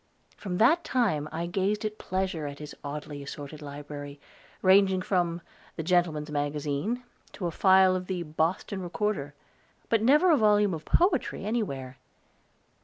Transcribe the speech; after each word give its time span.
From 0.35 0.57
that 0.57 0.83
time 0.83 1.29
I 1.31 1.45
grazed 1.45 1.85
at 1.85 1.99
pleasure 1.99 2.47
in 2.47 2.57
his 2.57 2.75
oddly 2.83 3.21
assorted 3.21 3.61
library, 3.61 4.19
ranging 4.63 5.03
from 5.03 5.41
"The 5.75 5.83
Gentleman's 5.83 6.31
Magazine" 6.31 7.03
to 7.33 7.45
a 7.45 7.51
file 7.51 7.95
of 7.95 8.07
the 8.07 8.23
"Boston 8.23 8.81
Recorder"; 8.81 9.35
but 9.89 10.01
never 10.01 10.31
a 10.31 10.37
volume 10.37 10.73
of 10.73 10.85
poetry 10.85 11.45
anywhere. 11.45 11.99